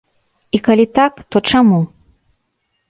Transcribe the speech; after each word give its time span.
І 0.57 0.61
калі 0.67 0.85
так, 1.01 1.13
то 1.31 1.37
чаму? 1.51 1.79